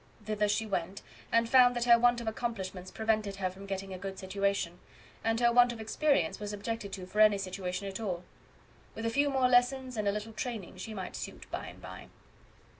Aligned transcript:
Thither 0.25 0.47
she 0.47 0.65
went, 0.65 1.03
and 1.31 1.47
found 1.47 1.75
that 1.75 1.83
her 1.83 1.99
want 1.99 2.19
of 2.21 2.27
accomplishments 2.27 2.89
prevented 2.89 3.35
her 3.35 3.51
from 3.51 3.67
getting 3.67 3.93
a 3.93 3.99
good 3.99 4.17
situation; 4.17 4.79
and 5.23 5.39
her 5.39 5.51
want 5.51 5.71
of 5.71 5.79
experience 5.79 6.39
was 6.39 6.53
objected 6.53 6.91
to 6.93 7.05
for 7.05 7.19
any 7.19 7.37
situation 7.37 7.87
at 7.87 7.99
all. 7.99 8.23
With 8.95 9.05
a 9.05 9.11
few 9.11 9.29
more 9.29 9.47
lessons, 9.47 9.97
and 9.97 10.07
a 10.07 10.11
little 10.11 10.33
training, 10.33 10.77
she 10.77 10.95
might 10.95 11.15
suit 11.15 11.45
by 11.51 11.67
and 11.67 11.83
by. 11.83 12.07